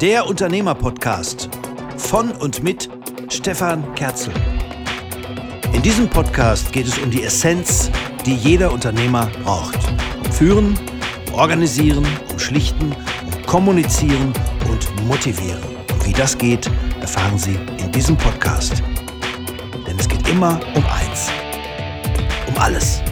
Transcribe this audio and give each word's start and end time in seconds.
Der 0.00 0.26
Unternehmer-Podcast 0.26 1.48
von 1.96 2.30
und 2.32 2.62
mit 2.62 2.90
Stefan 3.28 3.94
Kerzel. 3.94 4.32
In 5.72 5.82
diesem 5.82 6.08
Podcast 6.08 6.72
geht 6.72 6.86
es 6.86 6.98
um 6.98 7.10
die 7.10 7.22
Essenz, 7.22 7.90
die 8.26 8.34
jeder 8.34 8.72
Unternehmer 8.72 9.30
braucht. 9.44 9.78
Um 10.24 10.32
Führen, 10.32 10.78
um 11.28 11.34
Organisieren, 11.34 12.06
um 12.30 12.38
Schlichten, 12.38 12.92
um 12.92 13.46
Kommunizieren 13.46 14.32
und 14.70 15.06
Motivieren. 15.06 15.62
Und 15.92 16.06
wie 16.06 16.12
das 16.12 16.36
geht, 16.36 16.70
erfahren 17.00 17.38
Sie 17.38 17.58
in 17.78 17.92
diesem 17.92 18.16
Podcast. 18.16 18.82
Denn 19.86 19.98
es 19.98 20.08
geht 20.08 20.28
immer 20.28 20.58
um 20.74 20.84
eins. 20.86 21.28
Um 22.48 22.58
alles. 22.58 23.03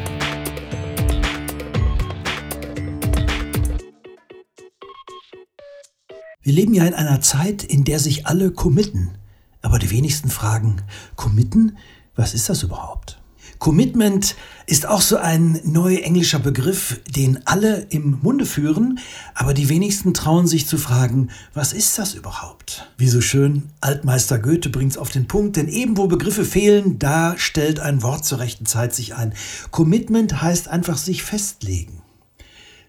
Wir 6.43 6.53
leben 6.53 6.75
ja 6.75 6.85
in 6.85 6.95
einer 6.95 7.21
Zeit, 7.21 7.63
in 7.63 7.85
der 7.85 8.01
sich 8.01 8.27
alle 8.27 8.51
committen. 8.51 9.13
Aber 9.61 9.79
die 9.79 9.91
wenigsten 9.91 10.29
fragen, 10.29 10.83
committen? 11.15 11.79
Was 12.17 12.35
ist 12.35 12.49
das 12.49 12.65
überhaupt? 12.65 13.23
Commitment 13.61 14.35
ist 14.67 14.87
auch 14.87 15.03
so 15.03 15.19
ein 15.19 15.61
neuer 15.63 16.01
englischer 16.03 16.41
Begriff, 16.41 17.01
den 17.15 17.47
alle 17.47 17.87
im 17.91 18.19
Munde 18.21 18.45
führen, 18.45 18.99
aber 19.37 19.55
die 19.55 19.69
wenigsten 19.69 20.15
trauen 20.15 20.49
sich 20.49 20.67
zu 20.67 20.79
fragen, 20.79 21.29
was 21.55 21.73
ist 21.73 21.97
das 21.97 22.15
überhaupt? 22.15 22.91
Wie 22.99 23.09
so 23.09 23.21
schön, 23.21 23.71
Altmeister 23.81 24.41
Goethe 24.41 24.69
bringt's 24.69 24.99
auf 24.99 25.11
den 25.11 25.29
Punkt, 25.29 25.57
denn 25.57 25.69
eben 25.69 25.97
wo 25.97 26.09
Begriffe 26.09 26.45
fehlen, 26.45 26.99
da 26.99 27.39
stellt 27.39 27.79
ein 27.79 28.03
Wort 28.03 28.25
zur 28.25 28.41
rechten 28.41 28.67
Zeit 28.67 28.97
sich 28.97 29.15
ein. 29.15 29.33
Commitment 29.71 30.43
heißt 30.43 30.67
einfach 30.67 30.97
sich 30.97 31.23
festlegen 31.23 32.02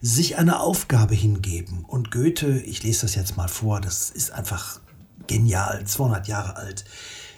sich 0.03 0.37
eine 0.37 0.59
Aufgabe 0.59 1.15
hingeben. 1.15 1.85
Und 1.85 2.11
Goethe, 2.11 2.59
ich 2.59 2.83
lese 2.83 3.03
das 3.03 3.15
jetzt 3.15 3.37
mal 3.37 3.47
vor, 3.47 3.79
das 3.79 4.09
ist 4.09 4.31
einfach 4.31 4.81
genial, 5.27 5.87
200 5.87 6.27
Jahre 6.27 6.57
alt, 6.57 6.83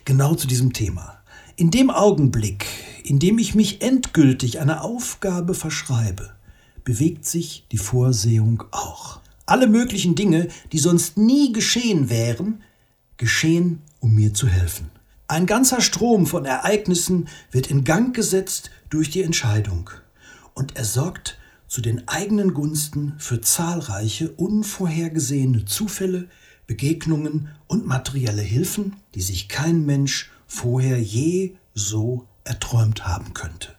genau 0.03 0.33
zu 0.33 0.47
diesem 0.47 0.73
Thema. 0.73 1.19
In 1.57 1.69
dem 1.69 1.91
Augenblick, 1.91 2.65
in 3.03 3.19
dem 3.19 3.37
ich 3.37 3.53
mich 3.53 3.83
endgültig 3.83 4.59
einer 4.59 4.83
Aufgabe 4.83 5.53
verschreibe, 5.53 6.31
bewegt 6.83 7.25
sich 7.25 7.67
die 7.71 7.77
Vorsehung 7.77 8.63
auch. 8.71 9.19
Alle 9.45 9.67
möglichen 9.67 10.15
Dinge, 10.15 10.47
die 10.71 10.79
sonst 10.79 11.17
nie 11.17 11.53
geschehen 11.53 12.09
wären, 12.09 12.63
geschehen, 13.17 13.83
um 13.99 14.15
mir 14.15 14.33
zu 14.33 14.47
helfen. 14.47 14.89
Ein 15.27 15.45
ganzer 15.45 15.81
Strom 15.81 16.25
von 16.25 16.45
Ereignissen 16.45 17.27
wird 17.51 17.67
in 17.67 17.83
Gang 17.83 18.15
gesetzt 18.15 18.71
durch 18.89 19.11
die 19.11 19.21
Entscheidung 19.21 19.91
und 20.55 20.75
er 20.75 20.85
sorgt 20.85 21.37
zu 21.67 21.81
den 21.81 22.07
eigenen 22.07 22.53
Gunsten 22.53 23.15
für 23.17 23.41
zahlreiche 23.41 24.31
unvorhergesehene 24.31 25.65
Zufälle, 25.65 26.27
Begegnungen 26.67 27.49
und 27.67 27.85
materielle 27.85 28.41
Hilfen, 28.41 28.95
die 29.13 29.21
sich 29.21 29.47
kein 29.47 29.85
Mensch 29.85 30.31
vorher 30.47 31.01
je 31.01 31.55
so 31.73 32.27
erträumt 32.43 33.05
haben 33.07 33.33
könnte. 33.33 33.75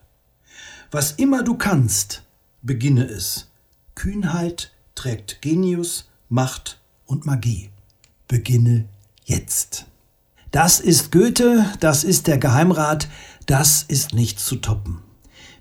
Was 0.91 1.12
immer 1.12 1.42
du 1.42 1.57
kannst, 1.57 2.23
beginne 2.62 3.05
es. 3.05 3.48
Kühnheit 3.95 4.73
trägt 4.95 5.42
Genius, 5.42 6.09
Macht 6.29 6.81
und 7.07 7.27
Magie. 7.27 7.70
Beginne 8.29 8.87
jetzt. 9.25 9.87
Das 10.51 10.81
ist 10.81 11.12
Goethe, 11.12 11.64
das 11.81 12.05
ist 12.05 12.27
der 12.27 12.39
Geheimrat, 12.39 13.09
das 13.47 13.83
ist 13.83 14.14
nicht 14.14 14.41
zu 14.41 14.57
toppen. 14.57 15.03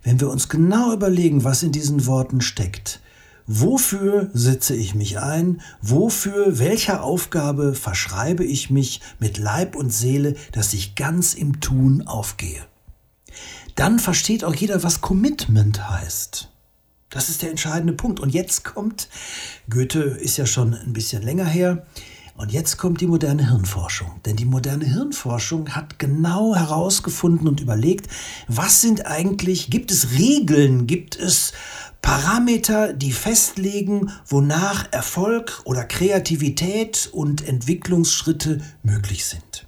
Wenn 0.06 0.22
wir 0.22 0.30
uns 0.30 0.50
genau 0.50 0.94
überlegen, 0.94 1.44
was 1.44 1.64
in 1.64 1.72
diesen 1.72 2.06
Worten 2.06 2.39
steckt, 2.39 3.02
wofür 3.48 4.30
setze 4.34 4.75
ich 4.75 4.94
mich 4.94 5.20
ein, 5.20 5.62
wofür, 5.81 6.59
welcher 6.59 7.03
Aufgabe 7.03 7.73
verschreibe 7.73 8.45
ich 8.45 8.70
mich 8.70 9.02
mit 9.20 9.39
Leib 9.39 9.75
und 9.75 9.89
Seele, 9.89 10.36
dass 10.52 10.73
ich 10.73 10.94
ganz 10.94 11.34
im 11.34 11.59
Tun 11.59 12.03
aufgehe, 12.06 12.62
dann 13.74 13.97
versteht 13.97 14.44
auch 14.44 14.53
jeder, 14.53 14.84
was 14.84 15.02
Commitment 15.02 15.90
heißt. 15.90 16.51
Das 17.09 17.30
ist 17.30 17.41
der 17.41 17.50
entscheidende 17.50 17.94
Punkt. 17.94 18.19
Und 18.19 18.30
jetzt 18.30 18.63
kommt, 18.63 19.09
Goethe 19.69 20.01
ist 20.01 20.38
ja 20.38 20.46
schon 20.46 20.75
ein 20.75 20.94
bisschen 20.94 21.24
länger 21.24 21.46
her, 21.46 21.85
und 22.38 22.51
jetzt 22.51 22.78
kommt 22.78 23.00
die 23.00 23.07
moderne 23.07 23.47
Hirnforschung. 23.47 24.12
Denn 24.25 24.35
die 24.35 24.46
moderne 24.46 24.85
Hirnforschung 24.85 25.69
hat 25.69 26.00
genau 26.00 26.53
herausgefunden 26.53 27.47
und 27.47 27.62
überlegt, 27.62 28.07
was 28.47 28.81
sind 28.81 29.06
eigentlich, 29.06 29.69
gibt 29.69 29.91
es 29.91 30.12
Regeln, 30.12 30.85
gibt 30.85 31.18
es 31.18 31.53
Parameter, 32.01 32.94
die 32.94 33.13
festlegen, 33.13 34.12
wonach 34.28 34.91
Erfolg 34.91 35.62
oder 35.63 35.85
Kreativität 35.85 37.09
und 37.13 37.47
Entwicklungsschritte 37.47 38.62
möglich 38.84 39.25
sind. 39.25 39.66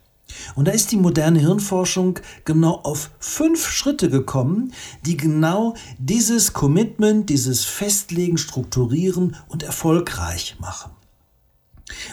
Und 0.56 0.67
da 0.67 0.72
ist 0.72 0.91
die 0.91 0.97
moderne 0.97 1.39
Hirnforschung 1.39 2.19
genau 2.45 2.75
auf 2.83 3.11
fünf 3.19 3.67
Schritte 3.69 4.09
gekommen, 4.09 4.73
die 5.06 5.17
genau 5.17 5.73
dieses 5.97 6.53
Commitment, 6.53 7.29
dieses 7.29 7.66
Festlegen, 7.66 8.38
Strukturieren 8.38 9.35
und 9.47 9.63
erfolgreich 9.63 10.57
machen. 10.59 10.91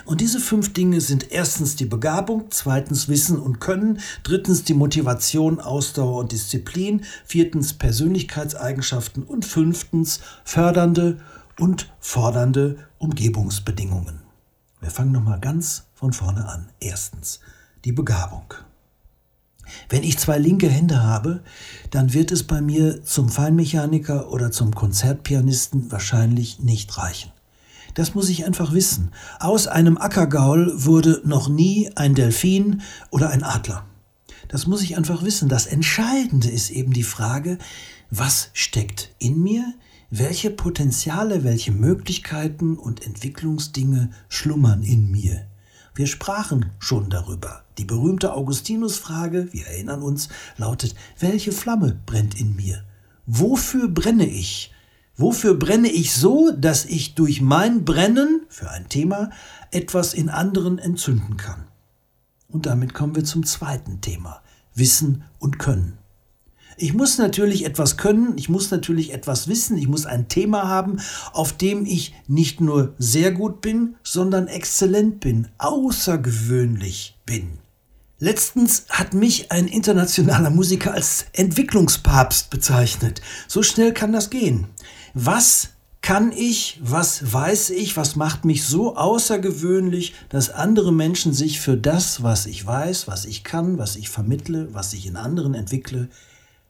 Und 0.05 0.21
diese 0.21 0.39
fünf 0.39 0.73
Dinge 0.73 1.01
sind 1.01 1.33
erstens 1.33 1.77
die 1.77 1.85
Begabung, 1.85 2.47
zweitens 2.51 3.09
Wissen 3.09 3.39
und 3.39 3.61
Können, 3.61 4.01
drittens 4.23 4.65
die 4.65 4.75
Motivation, 4.75 5.61
Ausdauer 5.61 6.21
und 6.21 6.33
Disziplin, 6.33 7.05
viertens 7.25 7.73
Persönlichkeitseigenschaften 7.73 9.25
und 9.25 9.45
fünftens 9.45 10.21
fördernde 10.45 11.19
und 11.59 11.93
fordernde 11.99 12.79
Umgebungsbedingungen. 12.99 14.21
Wir 14.81 14.91
fangen 14.91 15.13
nochmal 15.13 15.41
ganz 15.41 15.85
von 15.95 16.13
vorne 16.13 16.49
an. 16.49 16.69
Erstens 16.79 17.41
die 17.85 17.93
Begabung. 17.93 18.55
Wenn 19.89 20.03
ich 20.03 20.19
zwei 20.19 20.39
linke 20.39 20.69
Hände 20.69 21.03
habe, 21.03 21.43
dann 21.91 22.13
wird 22.13 22.33
es 22.33 22.43
bei 22.43 22.61
mir 22.61 23.03
zum 23.03 23.29
Feinmechaniker 23.29 24.31
oder 24.31 24.51
zum 24.51 24.75
Konzertpianisten 24.75 25.91
wahrscheinlich 25.91 26.61
nicht 26.61 26.99
reichen. 26.99 27.34
Das 27.95 28.15
muss 28.15 28.29
ich 28.29 28.45
einfach 28.45 28.73
wissen. 28.73 29.13
Aus 29.39 29.69
einem 29.69 29.97
Ackergaul 29.97 30.73
wurde 30.85 31.23
noch 31.25 31.49
nie 31.49 31.91
ein 31.95 32.15
Delfin 32.15 32.83
oder 33.11 33.31
ein 33.31 33.45
Adler. 33.45 33.85
Das 34.49 34.67
muss 34.67 34.83
ich 34.83 34.97
einfach 34.97 35.23
wissen. 35.23 35.49
Das 35.49 35.67
Entscheidende 35.67 36.51
ist 36.51 36.71
eben 36.71 36.93
die 36.93 37.05
Frage, 37.05 37.59
was 38.11 38.51
steckt 38.53 39.11
in 39.19 39.43
mir? 39.43 39.75
Welche 40.11 40.51
Potenziale, 40.51 41.45
welche 41.45 41.73
Möglichkeiten 41.73 42.77
und 42.77 43.05
Entwicklungsdinge 43.05 44.11
schlummern 44.29 44.83
in 44.83 45.11
mir? 45.11 45.47
Wir 45.95 46.07
sprachen 46.07 46.67
schon 46.81 47.11
darüber. 47.11 47.63
Die 47.79 47.85
berühmte 47.85 48.35
Augustinus-Frage, 48.35 49.53
wir 49.53 49.67
erinnern 49.67 50.03
uns, 50.03 50.29
lautet, 50.57 50.95
welche 51.21 51.53
Flamme 51.53 51.97
brennt 52.07 52.41
in 52.41 52.57
mir? 52.57 52.85
Wofür 53.27 53.89
brenne 53.89 54.27
ich? 54.27 54.74
Wofür 55.17 55.55
brenne 55.55 55.89
ich 55.89 56.13
so, 56.13 56.51
dass 56.51 56.85
ich 56.85 57.15
durch 57.15 57.41
mein 57.41 57.85
Brennen 57.85 58.43
für 58.49 58.71
ein 58.71 58.89
Thema 58.89 59.31
etwas 59.71 60.13
in 60.13 60.29
anderen 60.29 60.79
entzünden 60.79 61.37
kann? 61.37 61.69
Und 62.49 62.67
damit 62.67 62.95
kommen 62.95 63.15
wir 63.15 63.25
zum 63.25 63.47
zweiten 63.47 64.01
Thema. 64.01 64.43
Wissen 64.75 65.23
und 65.39 65.59
Können. 65.59 65.99
Ich 66.77 66.93
muss 66.93 67.19
natürlich 67.19 67.65
etwas 67.65 67.97
können, 67.97 68.37
ich 68.37 68.49
muss 68.49 68.73
natürlich 68.73 69.13
etwas 69.13 69.47
wissen, 69.47 69.79
ich 69.79 69.87
muss 69.87 70.07
ein 70.07 70.27
Thema 70.27 70.67
haben, 70.67 70.99
auf 71.33 71.53
dem 71.53 71.87
ich 71.87 72.15
nicht 72.27 72.61
nur 72.61 72.95
sehr 72.99 73.31
gut 73.31 73.61
bin, 73.61 73.95
sondern 74.03 74.49
exzellent 74.49 75.21
bin, 75.21 75.47
außergewöhnlich 75.59 77.17
bin. 77.25 77.59
Letztens 78.19 78.87
hat 78.89 79.15
mich 79.15 79.53
ein 79.53 79.69
internationaler 79.69 80.51
Musiker 80.51 80.95
als 80.95 81.27
Entwicklungspapst 81.33 82.51
bezeichnet. 82.51 83.21
So 83.47 83.63
schnell 83.63 83.93
kann 83.93 84.13
das 84.13 84.31
gehen. 84.31 84.69
Was 85.15 85.71
kann 86.03 86.33
ich, 86.33 86.79
was 86.83 87.33
weiß 87.33 87.71
ich, 87.71 87.97
was 87.97 88.17
macht 88.17 88.45
mich 88.45 88.65
so 88.65 88.97
außergewöhnlich, 88.97 90.13
dass 90.29 90.51
andere 90.51 90.93
Menschen 90.93 91.33
sich 91.33 91.61
für 91.61 91.77
das, 91.77 92.23
was 92.23 92.47
ich 92.47 92.67
weiß, 92.67 93.07
was 93.09 93.25
ich 93.25 93.45
kann, 93.45 93.79
was 93.79 93.97
ich 93.97 94.11
vermittle, 94.11 94.75
was 94.75 94.93
ich 94.93 95.07
in 95.07 95.17
anderen 95.17 95.55
entwickle, 95.55 96.11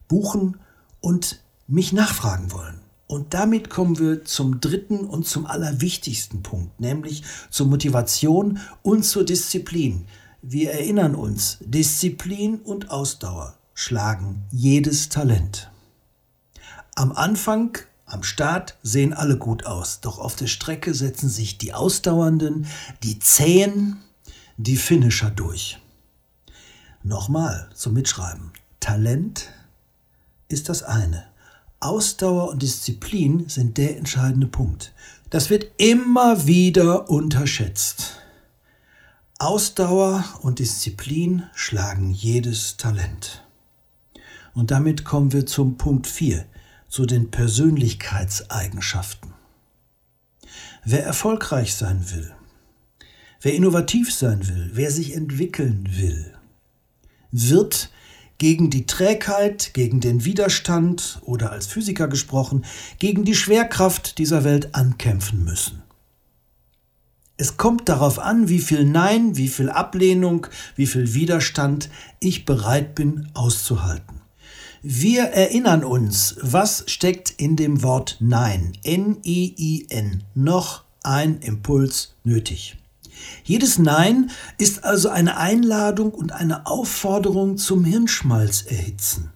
buchen 0.07 0.57
und 1.01 1.41
mich 1.67 1.91
nachfragen 1.91 2.51
wollen. 2.51 2.79
Und 3.07 3.33
damit 3.33 3.69
kommen 3.69 3.99
wir 3.99 4.23
zum 4.25 4.61
dritten 4.61 4.99
und 5.01 5.27
zum 5.27 5.47
allerwichtigsten 5.47 6.43
Punkt, 6.43 6.79
nämlich 6.79 7.23
zur 7.49 7.67
Motivation 7.67 8.59
und 8.83 9.03
zur 9.03 9.25
Disziplin. 9.25 10.05
Wir 10.41 10.71
erinnern 10.71 11.15
uns, 11.15 11.57
Disziplin 11.61 12.59
und 12.59 12.91
Ausdauer 12.91 13.55
schlagen 13.73 14.43
jedes 14.51 15.09
Talent. 15.09 15.69
Am 16.95 17.11
Anfang 17.11 17.77
am 18.05 18.23
Start 18.23 18.77
sehen 18.83 19.13
alle 19.13 19.37
gut 19.37 19.65
aus, 19.65 19.99
doch 19.99 20.19
auf 20.19 20.35
der 20.35 20.47
Strecke 20.47 20.93
setzen 20.93 21.29
sich 21.29 21.57
die 21.57 21.73
Ausdauernden, 21.73 22.67
die 23.03 23.19
Zähen, 23.19 23.97
die 24.57 24.77
Finisher 24.77 25.31
durch. 25.31 25.79
Nochmal 27.03 27.69
zum 27.73 27.93
Mitschreiben. 27.93 28.51
Talent 28.79 29.51
ist 30.47 30.69
das 30.69 30.83
eine. 30.83 31.25
Ausdauer 31.79 32.49
und 32.49 32.61
Disziplin 32.61 33.49
sind 33.49 33.77
der 33.77 33.97
entscheidende 33.97 34.47
Punkt. 34.47 34.93
Das 35.29 35.49
wird 35.49 35.67
immer 35.77 36.47
wieder 36.47 37.09
unterschätzt. 37.09 38.21
Ausdauer 39.37 40.23
und 40.41 40.59
Disziplin 40.59 41.43
schlagen 41.53 42.11
jedes 42.11 42.77
Talent. 42.77 43.43
Und 44.53 44.71
damit 44.71 45.03
kommen 45.03 45.33
wir 45.33 45.45
zum 45.45 45.77
Punkt 45.77 46.07
4, 46.07 46.45
zu 46.87 47.05
den 47.05 47.31
Persönlichkeitseigenschaften. 47.31 49.33
Wer 50.83 51.03
erfolgreich 51.03 51.75
sein 51.75 52.05
will, 52.11 52.33
wer 53.41 53.53
innovativ 53.53 54.13
sein 54.13 54.47
will, 54.47 54.71
wer 54.73 54.91
sich 54.91 55.15
entwickeln 55.15 55.87
will, 55.91 56.33
wird 57.31 57.89
gegen 58.37 58.69
die 58.69 58.85
Trägheit, 58.85 59.73
gegen 59.73 59.99
den 59.99 60.25
Widerstand 60.25 61.19
oder 61.21 61.51
als 61.51 61.67
Physiker 61.67 62.07
gesprochen, 62.07 62.65
gegen 62.99 63.23
die 63.23 63.35
Schwerkraft 63.35 64.17
dieser 64.17 64.43
Welt 64.43 64.75
ankämpfen 64.75 65.43
müssen. 65.43 65.81
Es 67.37 67.57
kommt 67.57 67.89
darauf 67.89 68.19
an, 68.19 68.47
wie 68.47 68.59
viel 68.59 68.85
Nein, 68.85 69.35
wie 69.35 69.49
viel 69.49 69.69
Ablehnung, 69.69 70.47
wie 70.75 70.87
viel 70.87 71.13
Widerstand 71.13 71.89
ich 72.19 72.45
bereit 72.45 72.95
bin 72.95 73.29
auszuhalten. 73.33 74.14
Wir 74.87 75.23
erinnern 75.23 75.83
uns, 75.83 76.35
was 76.41 76.83
steckt 76.85 77.31
in 77.31 77.55
dem 77.55 77.81
Wort 77.81 78.17
Nein, 78.19 78.77
N-I-I-N, 78.83 80.23
noch 80.35 80.83
ein 81.01 81.39
Impuls 81.39 82.13
nötig. 82.23 82.77
Jedes 83.43 83.79
Nein 83.79 84.29
ist 84.59 84.83
also 84.83 85.09
eine 85.09 85.37
Einladung 85.37 86.11
und 86.13 86.33
eine 86.33 86.67
Aufforderung 86.67 87.57
zum 87.57 87.83
Hirnschmalz 87.83 88.61
erhitzen. 88.67 89.31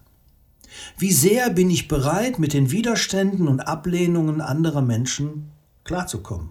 Wie 0.96 1.12
sehr 1.12 1.50
bin 1.50 1.68
ich 1.68 1.88
bereit, 1.88 2.38
mit 2.38 2.52
den 2.52 2.70
Widerständen 2.70 3.48
und 3.48 3.58
Ablehnungen 3.58 4.40
anderer 4.40 4.82
Menschen 4.82 5.50
klarzukommen? 5.82 6.50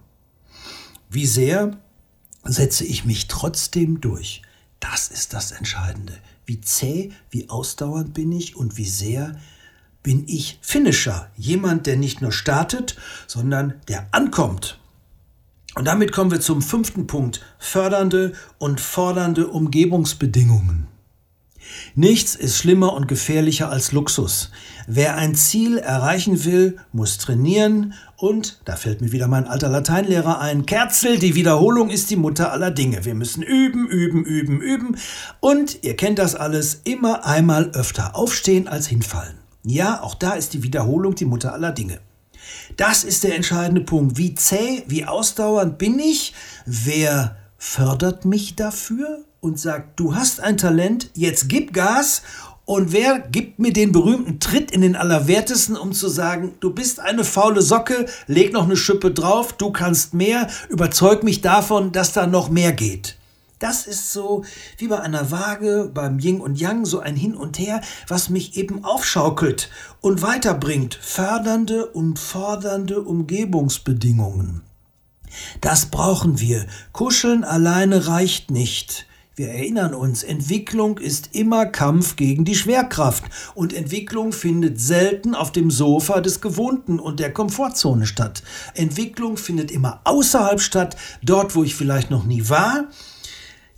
Wie 1.08 1.24
sehr 1.24 1.78
setze 2.44 2.84
ich 2.84 3.06
mich 3.06 3.28
trotzdem 3.28 4.02
durch? 4.02 4.42
Das 4.78 5.08
ist 5.08 5.32
das 5.32 5.52
Entscheidende. 5.52 6.18
Wie 6.50 6.60
zäh, 6.60 7.12
wie 7.30 7.48
ausdauernd 7.48 8.12
bin 8.12 8.32
ich 8.32 8.56
und 8.56 8.76
wie 8.76 8.84
sehr 8.84 9.36
bin 10.02 10.24
ich 10.26 10.58
Finisher. 10.62 11.30
Jemand, 11.36 11.86
der 11.86 11.96
nicht 11.96 12.22
nur 12.22 12.32
startet, 12.32 12.96
sondern 13.28 13.74
der 13.86 14.08
ankommt. 14.10 14.80
Und 15.76 15.84
damit 15.84 16.10
kommen 16.10 16.32
wir 16.32 16.40
zum 16.40 16.60
fünften 16.60 17.06
Punkt, 17.06 17.40
fördernde 17.60 18.32
und 18.58 18.80
fordernde 18.80 19.46
Umgebungsbedingungen. 19.46 20.88
Nichts 21.94 22.34
ist 22.34 22.56
schlimmer 22.56 22.92
und 22.92 23.08
gefährlicher 23.08 23.70
als 23.70 23.92
Luxus. 23.92 24.50
Wer 24.86 25.16
ein 25.16 25.34
Ziel 25.34 25.78
erreichen 25.78 26.44
will, 26.44 26.78
muss 26.92 27.18
trainieren 27.18 27.94
und, 28.16 28.60
da 28.64 28.76
fällt 28.76 29.00
mir 29.00 29.12
wieder 29.12 29.28
mein 29.28 29.46
alter 29.46 29.68
Lateinlehrer 29.68 30.40
ein, 30.40 30.66
Kerzel, 30.66 31.18
die 31.18 31.34
Wiederholung 31.34 31.90
ist 31.90 32.10
die 32.10 32.16
Mutter 32.16 32.52
aller 32.52 32.70
Dinge. 32.70 33.04
Wir 33.04 33.14
müssen 33.14 33.42
üben, 33.42 33.88
üben, 33.88 34.24
üben, 34.24 34.60
üben 34.60 34.96
und, 35.40 35.82
ihr 35.82 35.96
kennt 35.96 36.18
das 36.18 36.34
alles, 36.34 36.80
immer 36.84 37.24
einmal 37.24 37.70
öfter 37.70 38.16
aufstehen 38.16 38.68
als 38.68 38.86
hinfallen. 38.86 39.38
Ja, 39.62 40.02
auch 40.02 40.14
da 40.14 40.32
ist 40.32 40.54
die 40.54 40.62
Wiederholung 40.62 41.14
die 41.14 41.26
Mutter 41.26 41.52
aller 41.52 41.72
Dinge. 41.72 42.00
Das 42.76 43.04
ist 43.04 43.24
der 43.24 43.36
entscheidende 43.36 43.82
Punkt. 43.82 44.16
Wie 44.16 44.34
zäh, 44.34 44.84
wie 44.86 45.04
ausdauernd 45.04 45.78
bin 45.78 45.98
ich? 45.98 46.32
Wer 46.64 47.36
fördert 47.58 48.24
mich 48.24 48.56
dafür 48.56 49.24
und 49.40 49.58
sagt, 49.58 49.98
du 49.98 50.14
hast 50.14 50.40
ein 50.40 50.56
Talent, 50.56 51.10
jetzt 51.14 51.48
gib 51.48 51.72
Gas 51.72 52.22
und 52.64 52.92
wer 52.92 53.18
gibt 53.18 53.58
mir 53.58 53.72
den 53.72 53.90
berühmten 53.90 54.38
Tritt 54.38 54.70
in 54.70 54.82
den 54.82 54.94
Allerwertesten, 54.94 55.76
um 55.76 55.92
zu 55.92 56.08
sagen, 56.08 56.54
du 56.60 56.72
bist 56.72 57.00
eine 57.00 57.24
faule 57.24 57.62
Socke, 57.62 58.06
leg 58.26 58.52
noch 58.52 58.64
eine 58.64 58.76
Schippe 58.76 59.10
drauf, 59.10 59.52
du 59.54 59.72
kannst 59.72 60.14
mehr, 60.14 60.46
überzeug 60.68 61.24
mich 61.24 61.40
davon, 61.40 61.90
dass 61.90 62.12
da 62.12 62.26
noch 62.26 62.48
mehr 62.48 62.72
geht. 62.72 63.16
Das 63.58 63.86
ist 63.86 64.12
so 64.12 64.44
wie 64.78 64.88
bei 64.88 65.00
einer 65.00 65.30
Waage, 65.30 65.90
beim 65.92 66.18
Yin 66.18 66.40
und 66.40 66.58
Yang, 66.58 66.86
so 66.86 67.00
ein 67.00 67.16
Hin 67.16 67.34
und 67.34 67.58
Her, 67.58 67.82
was 68.08 68.30
mich 68.30 68.56
eben 68.56 68.84
aufschaukelt 68.84 69.68
und 70.00 70.22
weiterbringt. 70.22 70.94
Fördernde 70.94 71.86
und 71.86 72.18
fordernde 72.18 73.02
Umgebungsbedingungen. 73.02 74.62
Das 75.60 75.86
brauchen 75.86 76.40
wir. 76.40 76.66
Kuscheln 76.92 77.44
alleine 77.44 78.06
reicht 78.06 78.50
nicht. 78.50 79.06
Wir 79.40 79.48
erinnern 79.48 79.94
uns, 79.94 80.22
Entwicklung 80.22 80.98
ist 80.98 81.30
immer 81.32 81.64
Kampf 81.64 82.16
gegen 82.16 82.44
die 82.44 82.54
Schwerkraft 82.54 83.24
und 83.54 83.72
Entwicklung 83.72 84.32
findet 84.32 84.78
selten 84.78 85.34
auf 85.34 85.50
dem 85.50 85.70
Sofa 85.70 86.20
des 86.20 86.42
Gewohnten 86.42 87.00
und 87.00 87.20
der 87.20 87.32
Komfortzone 87.32 88.04
statt. 88.04 88.42
Entwicklung 88.74 89.38
findet 89.38 89.70
immer 89.70 90.02
außerhalb 90.04 90.60
statt, 90.60 90.94
dort, 91.22 91.56
wo 91.56 91.64
ich 91.64 91.74
vielleicht 91.74 92.10
noch 92.10 92.24
nie 92.24 92.50
war 92.50 92.88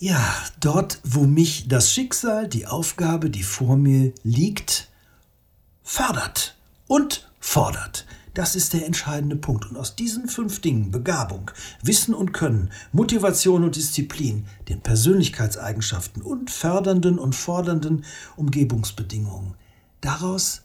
ja, 0.00 0.34
dort, 0.58 0.98
wo 1.04 1.26
mich 1.26 1.68
das 1.68 1.92
Schicksal, 1.92 2.48
die 2.48 2.66
Aufgabe, 2.66 3.30
die 3.30 3.44
vor 3.44 3.76
mir 3.76 4.12
liegt, 4.24 4.88
fördert 5.84 6.56
und 6.88 7.30
fordert. 7.38 8.04
Das 8.34 8.56
ist 8.56 8.72
der 8.72 8.86
entscheidende 8.86 9.36
Punkt. 9.36 9.70
Und 9.70 9.76
aus 9.76 9.94
diesen 9.94 10.28
fünf 10.28 10.60
Dingen, 10.60 10.90
Begabung, 10.90 11.50
Wissen 11.82 12.14
und 12.14 12.32
Können, 12.32 12.70
Motivation 12.92 13.62
und 13.62 13.76
Disziplin, 13.76 14.46
den 14.68 14.80
Persönlichkeitseigenschaften 14.80 16.22
und 16.22 16.50
fördernden 16.50 17.18
und 17.18 17.34
fordernden 17.34 18.04
Umgebungsbedingungen, 18.36 19.54
daraus 20.00 20.62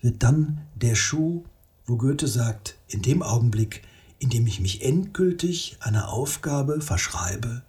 wird 0.00 0.22
dann 0.22 0.62
der 0.76 0.94
Schuh, 0.94 1.44
wo 1.86 1.96
Goethe 1.96 2.28
sagt, 2.28 2.76
in 2.86 3.02
dem 3.02 3.22
Augenblick, 3.22 3.82
in 4.20 4.30
dem 4.30 4.46
ich 4.46 4.60
mich 4.60 4.84
endgültig 4.84 5.76
einer 5.80 6.10
Aufgabe 6.10 6.80
verschreibe, 6.80 7.62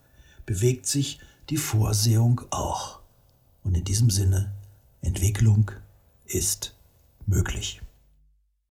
bewegt 0.45 0.86
sich 0.86 1.19
die 1.50 1.57
Vorsehung 1.57 2.42
auch. 2.52 3.00
Und 3.63 3.75
in 3.75 3.84
diesem 3.84 4.12
Sinne, 4.12 4.52
Entwicklung 5.02 5.72
ist 6.25 6.75
möglich. 7.25 7.81